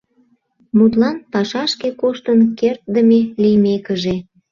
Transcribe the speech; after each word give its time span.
Мутлан, 0.77 1.17
пашашке 1.31 1.89
коштын 2.01 2.39
кертдыме 2.59 3.19
лиймекыже. 3.41 4.15